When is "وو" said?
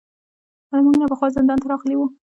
1.97-2.07